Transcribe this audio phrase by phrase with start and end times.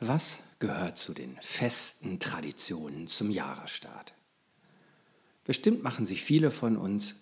[0.00, 4.14] Was gehört zu den festen Traditionen zum Jahresstart?
[5.44, 7.16] Bestimmt machen sich viele von uns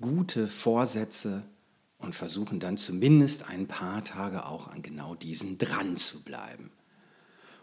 [0.00, 1.44] gute Vorsätze
[1.98, 6.72] und versuchen dann zumindest ein paar Tage auch an genau diesen dran zu bleiben.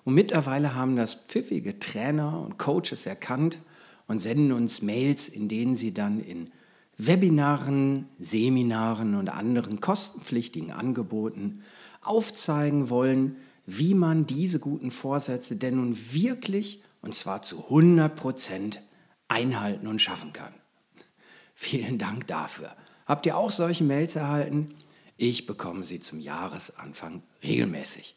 [0.06, 3.60] Und mittlerweile haben das pfiffige Trainer und Coaches erkannt
[4.08, 6.52] und senden uns Mails, in denen sie dann in
[6.98, 11.64] Webinaren, Seminaren und anderen kostenpflichtigen Angeboten
[12.02, 18.82] aufzeigen wollen, wie man diese guten Vorsätze denn nun wirklich, und zwar zu 100 Prozent,
[19.28, 20.54] einhalten und schaffen kann.
[21.56, 22.76] Vielen Dank dafür.
[23.06, 24.76] Habt ihr auch solche Mails erhalten?
[25.18, 28.16] Ich bekomme sie zum Jahresanfang regelmäßig.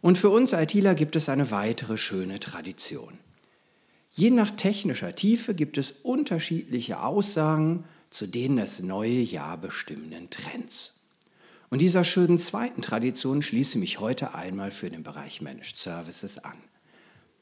[0.00, 3.18] Und für uns ITler gibt es eine weitere schöne Tradition.
[4.10, 11.00] Je nach technischer Tiefe gibt es unterschiedliche Aussagen zu den das neue Jahr bestimmenden Trends.
[11.72, 16.58] Und dieser schönen zweiten Tradition schließe mich heute einmal für den Bereich Managed Services an.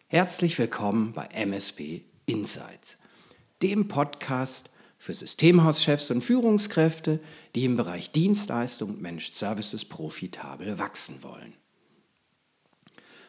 [0.07, 2.97] Herzlich willkommen bei MSP Insights,
[3.61, 7.19] dem Podcast für Systemhauschefs und Führungskräfte,
[7.57, 11.55] die im Bereich Dienstleistung und Managed Services profitabel wachsen wollen.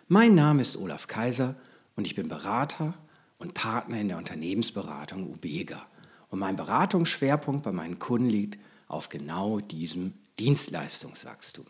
[0.07, 1.55] Mein Name ist Olaf Kaiser
[1.95, 2.93] und ich bin Berater
[3.39, 5.81] und Partner in der Unternehmensberatung Ubega.
[6.29, 11.67] Und mein Beratungsschwerpunkt bei meinen Kunden liegt auf genau diesem Dienstleistungswachstum.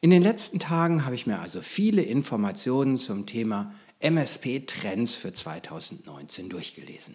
[0.00, 6.48] In den letzten Tagen habe ich mir also viele Informationen zum Thema MSP-Trends für 2019
[6.48, 7.14] durchgelesen.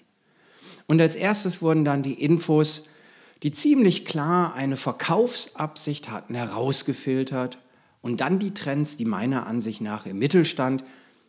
[0.88, 2.86] Und als erstes wurden dann die Infos,
[3.44, 7.58] die ziemlich klar eine Verkaufsabsicht hatten, herausgefiltert
[8.02, 10.86] und dann die Trends, die meiner Ansicht nach im Mittelstand,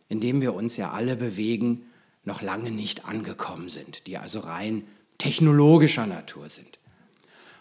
[0.08, 1.86] in dem wir uns ja alle bewegen,
[2.22, 4.86] noch lange nicht angekommen sind, die also rein
[5.18, 6.75] technologischer Natur sind.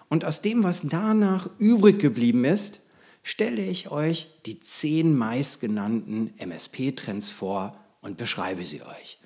[0.09, 2.81] Und aus dem, was danach übrig geblieben ist,
[3.23, 9.19] stelle ich euch die zehn meistgenannten MSP-Trends vor und beschreibe sie euch.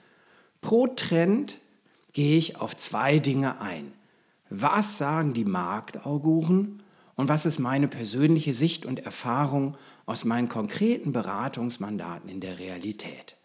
[0.61, 1.59] Pro Trend
[2.13, 3.91] gehe ich auf zwei Dinge ein.
[4.49, 6.81] Was sagen die Marktauguren
[7.15, 9.75] und was ist meine persönliche Sicht und Erfahrung
[10.05, 13.35] aus meinen konkreten Beratungsmandaten in der Realität?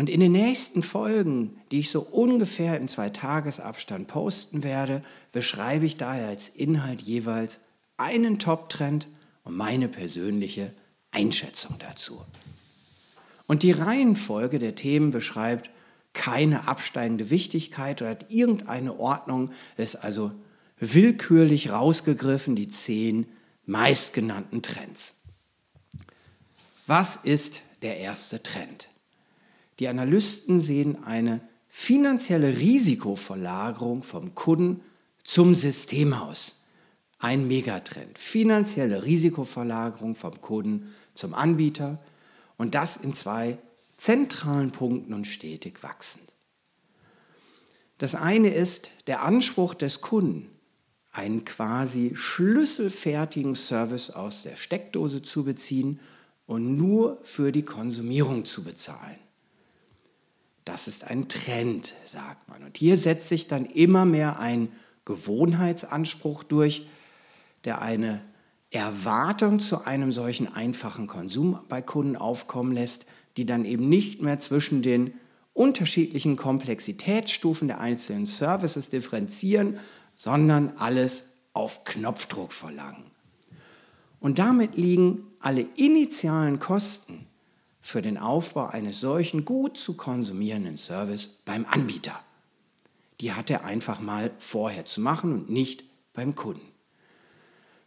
[0.00, 5.98] Und in den nächsten Folgen, die ich so ungefähr im Zweitagesabstand posten werde, beschreibe ich
[5.98, 7.60] daher als Inhalt jeweils
[7.98, 9.08] einen Top-Trend
[9.44, 10.72] und meine persönliche
[11.10, 12.24] Einschätzung dazu.
[13.46, 15.68] Und die Reihenfolge der Themen beschreibt
[16.14, 20.32] keine absteigende Wichtigkeit oder hat irgendeine Ordnung, es ist also
[20.78, 23.26] willkürlich rausgegriffen, die zehn
[23.66, 25.16] meistgenannten Trends.
[26.86, 28.89] Was ist der erste Trend?
[29.80, 34.82] Die Analysten sehen eine finanzielle Risikoverlagerung vom Kunden
[35.24, 36.56] zum Systemhaus.
[37.18, 38.18] Ein Megatrend.
[38.18, 41.98] Finanzielle Risikoverlagerung vom Kunden zum Anbieter
[42.58, 43.58] und das in zwei
[43.96, 46.34] zentralen Punkten und stetig wachsend.
[47.96, 50.50] Das eine ist der Anspruch des Kunden,
[51.10, 56.00] einen quasi schlüsselfertigen Service aus der Steckdose zu beziehen
[56.46, 59.16] und nur für die Konsumierung zu bezahlen.
[60.64, 62.62] Das ist ein Trend, sagt man.
[62.62, 64.70] Und hier setzt sich dann immer mehr ein
[65.04, 66.86] Gewohnheitsanspruch durch,
[67.64, 68.22] der eine
[68.70, 73.06] Erwartung zu einem solchen einfachen Konsum bei Kunden aufkommen lässt,
[73.36, 75.14] die dann eben nicht mehr zwischen den
[75.52, 79.78] unterschiedlichen Komplexitätsstufen der einzelnen Services differenzieren,
[80.14, 83.10] sondern alles auf Knopfdruck verlangen.
[84.20, 87.26] Und damit liegen alle initialen Kosten
[87.80, 92.20] für den Aufbau eines solchen gut zu konsumierenden Service beim Anbieter.
[93.20, 96.66] Die hat er einfach mal vorher zu machen und nicht beim Kunden.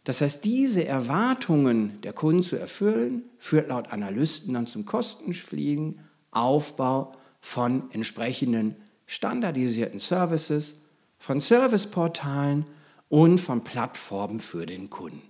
[0.04, 6.00] Das heißt, diese Erwartungen der Kunden zu erfüllen, führt laut Analysten dann zum kostenfliegen
[6.30, 8.76] Aufbau von entsprechenden
[9.06, 10.80] standardisierten Services,
[11.18, 12.66] von Serviceportalen
[13.08, 15.22] und von Plattformen für den Kunden.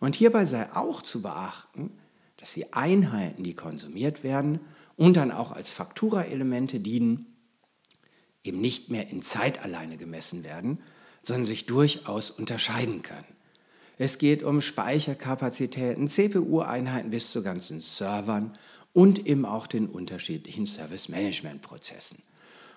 [0.00, 1.98] Und hierbei sei auch zu beachten,
[2.38, 4.60] dass die Einheiten, die konsumiert werden
[4.96, 7.26] und dann auch als Faktura-Elemente dienen,
[8.44, 10.80] eben nicht mehr in Zeit alleine gemessen werden,
[11.22, 13.26] sondern sich durchaus unterscheiden können.
[13.98, 18.56] Es geht um Speicherkapazitäten, CPU-Einheiten bis zu ganzen Servern
[18.92, 22.22] und eben auch den unterschiedlichen Service-Management-Prozessen.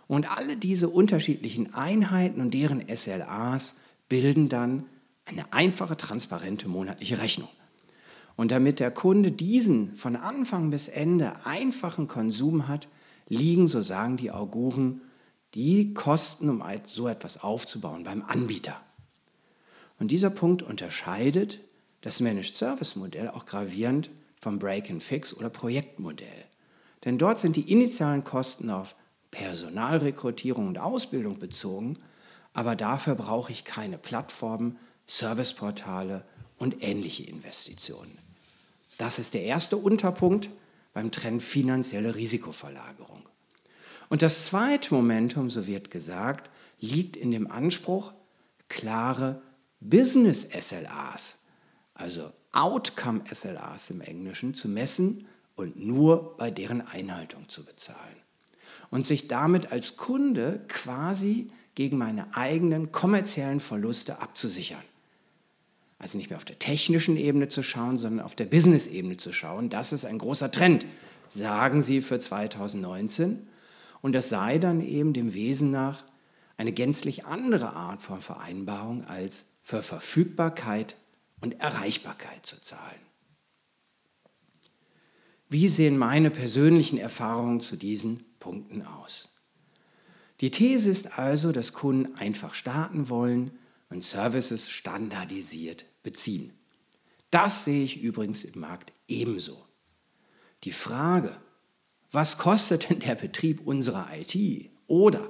[0.07, 3.75] Und alle diese unterschiedlichen Einheiten und deren SLAs
[4.09, 4.87] bilden dann
[5.25, 7.47] eine einfache, transparente monatliche Rechnung.
[8.41, 12.87] Und damit der Kunde diesen von Anfang bis Ende einfachen Konsum hat,
[13.29, 15.01] liegen, so sagen die Auguren,
[15.53, 18.81] die Kosten, um so etwas aufzubauen, beim Anbieter.
[19.99, 21.61] Und dieser Punkt unterscheidet
[22.01, 24.09] das Managed Service Modell auch gravierend
[24.39, 26.45] vom Break-and-Fix oder Projektmodell.
[27.05, 28.95] Denn dort sind die initialen Kosten auf
[29.29, 31.99] Personalrekrutierung und Ausbildung bezogen,
[32.53, 36.25] aber dafür brauche ich keine Plattformen, Serviceportale
[36.57, 38.17] und ähnliche Investitionen.
[39.01, 40.51] Das ist der erste Unterpunkt
[40.93, 43.27] beim Trend finanzielle Risikoverlagerung.
[44.09, 48.13] Und das zweite Momentum, so wird gesagt, liegt in dem Anspruch,
[48.69, 49.41] klare
[49.79, 51.37] Business SLAs,
[51.95, 58.17] also Outcome SLAs im Englischen, zu messen und nur bei deren Einhaltung zu bezahlen.
[58.91, 64.83] Und sich damit als Kunde quasi gegen meine eigenen kommerziellen Verluste abzusichern.
[66.01, 69.69] Also nicht mehr auf der technischen Ebene zu schauen, sondern auf der Business-Ebene zu schauen.
[69.69, 70.87] Das ist ein großer Trend,
[71.27, 73.47] sagen sie für 2019.
[74.01, 76.03] Und das sei dann eben dem Wesen nach
[76.57, 80.95] eine gänzlich andere Art von Vereinbarung als für Verfügbarkeit
[81.39, 83.01] und Erreichbarkeit zu zahlen.
[85.49, 89.29] Wie sehen meine persönlichen Erfahrungen zu diesen Punkten aus?
[90.39, 93.51] Die These ist also, dass Kunden einfach starten wollen
[93.91, 96.53] und Services standardisiert beziehen.
[97.29, 99.65] Das sehe ich übrigens im Markt ebenso.
[100.63, 101.35] Die Frage,
[102.11, 104.69] was kostet denn der Betrieb unserer IT?
[104.87, 105.29] Oder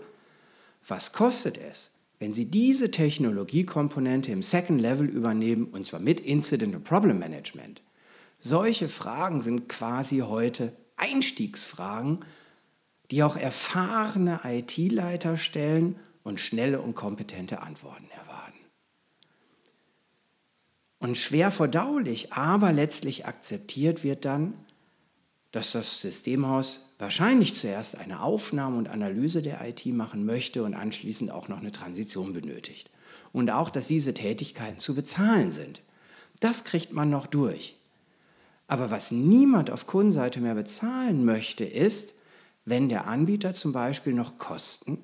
[0.87, 6.75] was kostet es, wenn Sie diese Technologiekomponente im Second Level übernehmen, und zwar mit Incident
[6.75, 7.83] und Problem Management?
[8.39, 12.25] Solche Fragen sind quasi heute Einstiegsfragen,
[13.11, 18.50] die auch erfahrene IT-Leiter stellen und schnelle und kompetente Antworten erwarten.
[21.01, 24.53] Und schwer verdaulich, aber letztlich akzeptiert wird dann,
[25.51, 31.31] dass das Systemhaus wahrscheinlich zuerst eine Aufnahme und Analyse der IT machen möchte und anschließend
[31.31, 32.91] auch noch eine Transition benötigt.
[33.33, 35.81] Und auch, dass diese Tätigkeiten zu bezahlen sind.
[36.39, 37.77] Das kriegt man noch durch.
[38.67, 42.13] Aber was niemand auf Kundenseite mehr bezahlen möchte, ist,
[42.63, 44.99] wenn der Anbieter zum Beispiel noch Kosten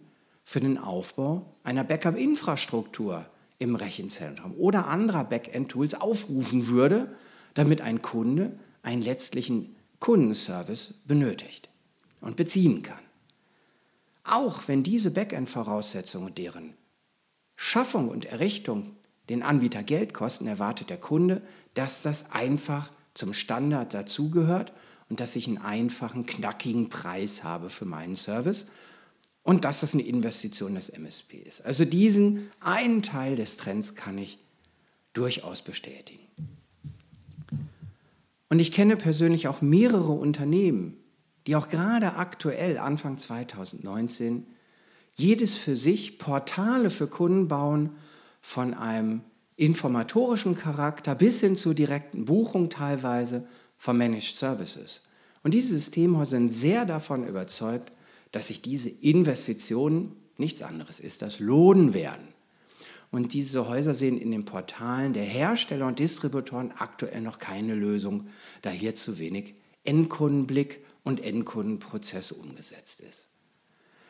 [0.46, 3.26] für den Aufbau einer Backup-Infrastruktur
[3.60, 7.16] im Rechenzentrum oder anderer Backend-Tools aufrufen würde,
[7.54, 11.70] damit ein Kunde einen letztlichen Kundenservice benötigt
[12.22, 13.00] und beziehen kann.
[14.24, 16.74] Auch wenn diese Backend-Voraussetzungen und deren
[17.56, 18.96] Schaffung und Errichtung
[19.30, 21.42] den Anbieter Geld kosten, erwartet der Kunde,
[21.74, 24.74] dass das einfach zum Standard dazugehört
[25.10, 28.68] und dass ich einen einfachen, knackigen Preis habe für meinen Service
[29.48, 31.66] und dass das eine Investition des MSP ist.
[31.66, 34.40] Also diesen einen Teil des Trends kann ich
[35.14, 36.28] durchaus bestätigen.
[38.50, 40.98] Und ich kenne persönlich auch mehrere Unternehmen,
[41.48, 44.46] die auch gerade aktuell, Anfang 2019,
[45.14, 47.92] jedes für sich Portale für Kunden bauen,
[48.42, 49.22] von einem
[49.56, 53.48] informatorischen Charakter bis hin zur direkten Buchung teilweise
[53.78, 55.00] von Managed Services.
[55.42, 57.94] Und diese Systemhäuser sind sehr davon überzeugt,
[58.32, 62.28] dass sich diese Investitionen nichts anderes ist, das lohnen werden.
[63.10, 68.28] Und diese Häuser sehen in den Portalen der Hersteller und Distributoren aktuell noch keine Lösung,
[68.62, 73.30] da hier zu wenig Endkundenblick und Endkundenprozess umgesetzt ist.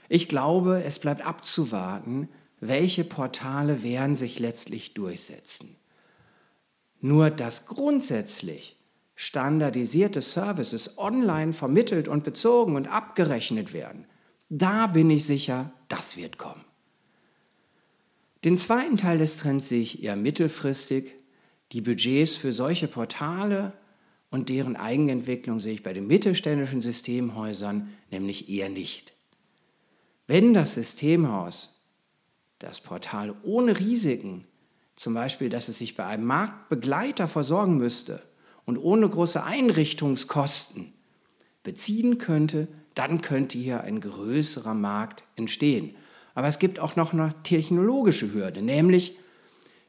[0.09, 2.29] Ich glaube, es bleibt abzuwarten,
[2.59, 5.75] welche Portale werden sich letztlich durchsetzen.
[6.99, 8.76] Nur dass grundsätzlich
[9.19, 14.05] standardisierte Services online vermittelt und bezogen und abgerechnet werden,
[14.47, 16.63] da bin ich sicher, das wird kommen.
[18.45, 21.17] Den zweiten Teil des Trends sehe ich eher mittelfristig.
[21.71, 23.73] Die Budgets für solche Portale
[24.29, 29.13] und deren Eigenentwicklung sehe ich bei den mittelständischen Systemhäusern nämlich eher nicht.
[30.27, 31.81] Wenn das Systemhaus
[32.59, 34.45] das Portal ohne Risiken,
[34.95, 38.26] zum Beispiel, dass es sich bei einem Marktbegleiter versorgen müsste
[38.67, 40.93] und ohne große Einrichtungskosten
[41.63, 45.95] beziehen könnte, dann könnte hier ein größerer Markt entstehen.
[46.35, 49.17] Aber es gibt auch noch eine technologische Hürde, nämlich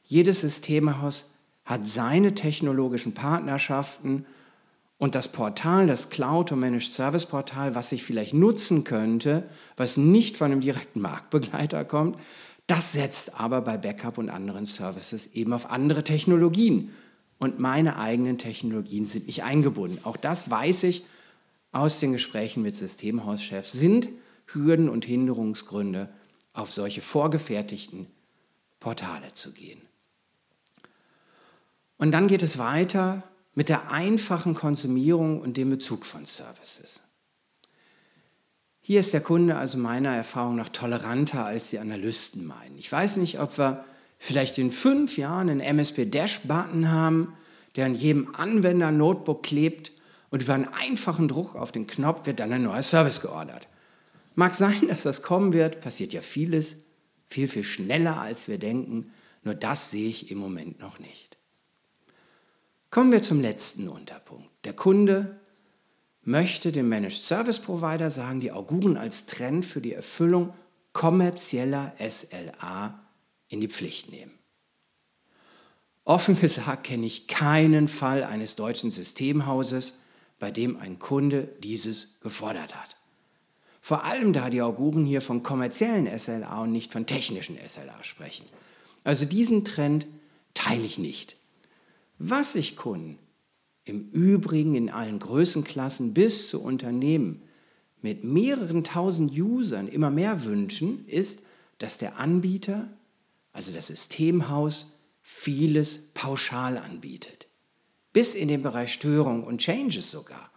[0.04, 1.30] jedes Systemhaus
[1.66, 4.24] hat seine technologischen Partnerschaften
[4.96, 9.44] und das Portal, das Cloud und Managed Service Portal, was ich vielleicht nutzen könnte,
[9.76, 12.16] was nicht von einem direkten Marktbegleiter kommt,
[12.68, 16.90] das setzt aber bei Backup und anderen Services eben auf andere Technologien.
[17.38, 20.00] Und meine eigenen Technologien sind nicht eingebunden.
[20.04, 21.04] Auch das weiß ich
[21.70, 24.08] aus den Gesprächen mit Systemhauschefs, sind
[24.46, 26.08] Hürden und Hinderungsgründe
[26.52, 28.06] auf solche vorgefertigten
[28.80, 29.80] Portale zu gehen.
[31.98, 33.22] Und dann geht es weiter
[33.54, 37.02] mit der einfachen Konsumierung und dem Bezug von Services.
[38.80, 42.78] Hier ist der Kunde also meiner Erfahrung nach toleranter, als die Analysten meinen.
[42.78, 43.84] Ich weiß nicht, ob wir
[44.18, 47.34] vielleicht in fünf Jahren einen MSP Dash-Button haben,
[47.76, 49.92] der an jedem Anwender-Notebook klebt
[50.30, 53.68] und über einen einfachen Druck auf den Knopf wird dann ein neuer Service geordert.
[54.34, 56.76] Mag sein, dass das kommen wird, passiert ja vieles,
[57.28, 59.12] viel, viel schneller als wir denken,
[59.44, 61.36] nur das sehe ich im Moment noch nicht.
[62.90, 64.48] Kommen wir zum letzten Unterpunkt.
[64.64, 65.38] Der Kunde
[66.22, 70.52] möchte dem Managed Service Provider sagen, die Auguren als Trend für die Erfüllung
[70.92, 73.07] kommerzieller SLA
[73.48, 74.32] in die Pflicht nehmen.
[76.04, 79.98] Offen gesagt kenne ich keinen Fall eines deutschen Systemhauses,
[80.38, 82.96] bei dem ein Kunde dieses gefordert hat.
[83.80, 88.46] Vor allem da die Auguren hier von kommerziellen SLA und nicht von technischen SLA sprechen.
[89.04, 90.06] Also diesen Trend
[90.54, 91.36] teile ich nicht.
[92.18, 93.18] Was sich Kunden
[93.84, 97.42] im Übrigen in allen Größenklassen bis zu Unternehmen
[98.02, 101.42] mit mehreren tausend Usern immer mehr wünschen, ist,
[101.78, 102.88] dass der Anbieter,
[103.58, 107.48] also das Systemhaus, vieles pauschal anbietet.
[108.12, 110.52] Bis in den Bereich Störung und Changes sogar.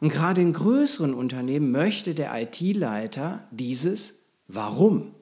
[0.00, 4.16] Und gerade in größeren Unternehmen möchte der IT-Leiter dieses
[4.48, 5.14] Warum?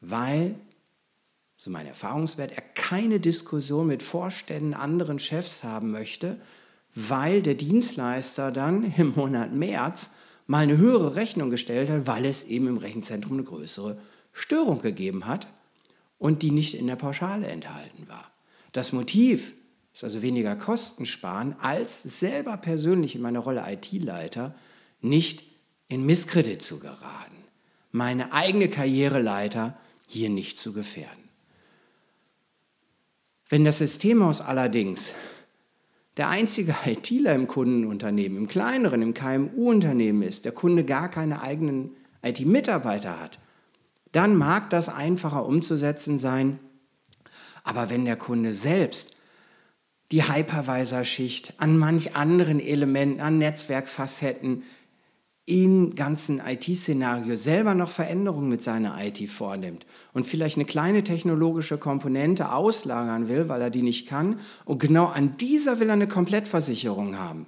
[0.00, 0.56] Weil,
[1.56, 6.40] so mein Erfahrungswert, er keine Diskussion mit Vorständen, anderen Chefs haben möchte,
[6.96, 10.10] weil der Dienstleister dann im Monat März
[10.48, 13.96] mal eine höhere Rechnung gestellt hat, weil es eben im Rechenzentrum eine größere
[14.32, 15.48] Störung gegeben hat
[16.18, 18.30] und die nicht in der Pauschale enthalten war.
[18.72, 19.54] Das Motiv
[19.92, 24.54] ist also weniger Kosten sparen, als selber persönlich in meiner Rolle IT-Leiter
[25.00, 25.44] nicht
[25.88, 27.36] in Misskredit zu geraten,
[27.90, 31.28] meine eigene Karriereleiter hier nicht zu gefährden.
[33.48, 35.12] Wenn das Systemhaus allerdings
[36.16, 41.96] der einzige ITler im Kundenunternehmen, im kleineren, im KMU-Unternehmen ist, der Kunde gar keine eigenen
[42.22, 43.38] IT-Mitarbeiter hat,
[44.12, 46.58] dann mag das einfacher umzusetzen sein.
[47.62, 49.16] Aber wenn der Kunde selbst
[50.10, 54.64] die Hypervisor-Schicht an manch anderen Elementen, an Netzwerkfacetten
[55.46, 61.78] im ganzen IT-Szenario selber noch Veränderungen mit seiner IT vornimmt und vielleicht eine kleine technologische
[61.78, 66.08] Komponente auslagern will, weil er die nicht kann, und genau an dieser will er eine
[66.08, 67.46] Komplettversicherung haben,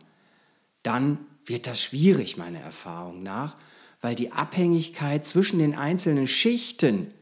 [0.82, 3.56] dann wird das schwierig, meiner Erfahrung nach,
[4.02, 7.12] weil die Abhängigkeit zwischen den einzelnen Schichten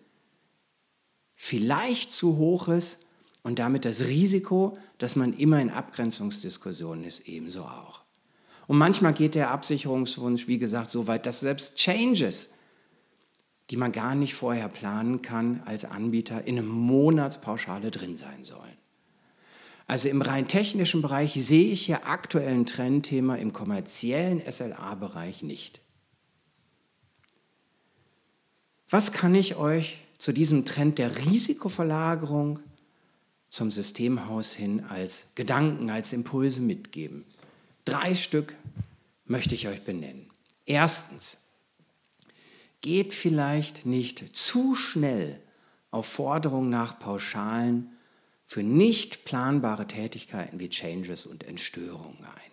[1.36, 2.98] vielleicht zu hoch ist
[3.42, 8.00] und damit das Risiko, dass man immer in Abgrenzungsdiskussionen ist, ebenso auch.
[8.66, 12.50] Und manchmal geht der Absicherungswunsch, wie gesagt, so weit, dass selbst Changes,
[13.68, 18.78] die man gar nicht vorher planen kann, als Anbieter in einem Monatspauschale drin sein sollen.
[19.86, 25.80] Also im rein technischen Bereich sehe ich hier aktuell ein Trendthema, im kommerziellen SLA-Bereich nicht.
[28.90, 32.58] Was kann ich euch zu diesem Trend der Risikoverlagerung
[33.48, 37.24] zum Systemhaus hin als Gedanken, als Impulse mitgeben?
[37.84, 38.56] Drei Stück
[39.24, 40.28] möchte ich euch benennen.
[40.66, 41.38] Erstens,
[42.80, 45.40] geht vielleicht nicht zu schnell
[45.90, 47.90] auf Forderungen nach Pauschalen
[48.46, 52.50] für nicht planbare Tätigkeiten wie Changes und Entstörungen ein.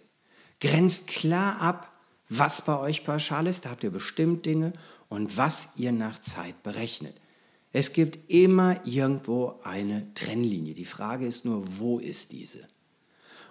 [0.60, 1.92] Grenzt klar ab,
[2.30, 4.74] was bei euch pauschal ist, da habt ihr bestimmt Dinge
[5.10, 7.16] und was ihr nach Zeit berechnet.
[7.72, 10.74] Es gibt immer irgendwo eine Trennlinie.
[10.74, 12.68] Die Frage ist nur, wo ist diese?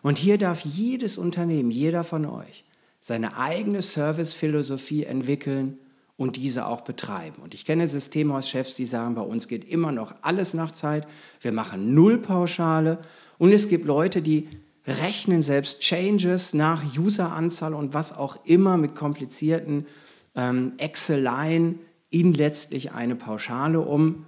[0.02, 2.64] Und hier darf jedes Unternehmen, jeder von euch,
[3.00, 5.78] seine eigene Servicephilosophie entwickeln
[6.16, 7.42] und diese auch betreiben.
[7.42, 11.06] Und ich kenne Systemhauschefs, die sagen, bei uns geht immer noch alles nach Zeit,
[11.40, 12.99] wir machen Nullpauschale.
[13.38, 14.49] Und es gibt Leute, die
[14.87, 19.87] rechnen selbst Changes nach Useranzahl und was auch immer mit komplizierten
[20.35, 21.76] ähm, Excel-Line
[22.11, 24.26] in letztlich eine Pauschale um.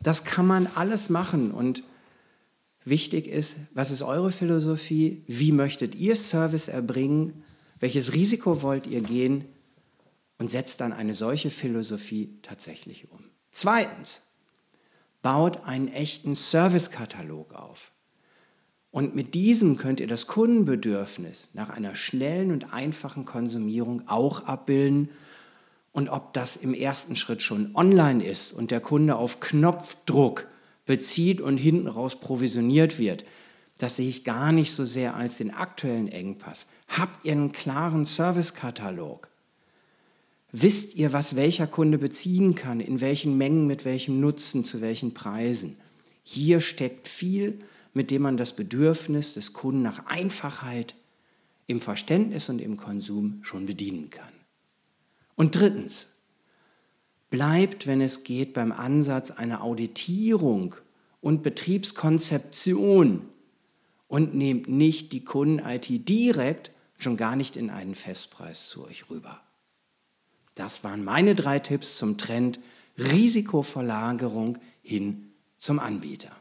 [0.00, 1.84] Das kann man alles machen und
[2.84, 5.22] wichtig ist, was ist eure Philosophie?
[5.28, 7.44] Wie möchtet ihr Service erbringen?
[7.78, 9.44] Welches Risiko wollt ihr gehen?
[10.38, 13.20] Und setzt dann eine solche Philosophie tatsächlich um.
[13.52, 14.22] Zweitens,
[15.20, 17.92] baut einen echten Servicekatalog auf.
[18.92, 25.08] Und mit diesem könnt ihr das Kundenbedürfnis nach einer schnellen und einfachen Konsumierung auch abbilden.
[25.92, 30.46] Und ob das im ersten Schritt schon online ist und der Kunde auf Knopfdruck
[30.84, 33.24] bezieht und hinten raus provisioniert wird,
[33.78, 36.66] das sehe ich gar nicht so sehr als den aktuellen Engpass.
[36.86, 39.30] Habt ihr einen klaren Servicekatalog?
[40.52, 45.14] Wisst ihr, was welcher Kunde beziehen kann, in welchen Mengen, mit welchem Nutzen, zu welchen
[45.14, 45.78] Preisen?
[46.22, 47.60] Hier steckt viel
[47.92, 50.94] mit dem man das Bedürfnis des Kunden nach Einfachheit
[51.66, 54.32] im Verständnis und im Konsum schon bedienen kann.
[55.34, 56.08] Und drittens,
[57.30, 60.74] bleibt, wenn es geht, beim Ansatz einer Auditierung
[61.20, 63.28] und Betriebskonzeption
[64.06, 69.40] und nehmt nicht die Kunden-IT direkt, schon gar nicht in einen Festpreis zu euch rüber.
[70.54, 72.60] Das waren meine drei Tipps zum Trend
[72.98, 76.36] Risikoverlagerung hin zum Anbieter.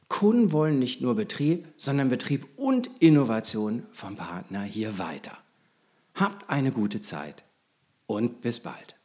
[0.08, 5.36] Kunden wollen nicht nur Betrieb, sondern Betrieb und Innovation vom Partner hier weiter.
[6.14, 7.42] Habt eine gute Zeit
[8.06, 8.95] und bis bald.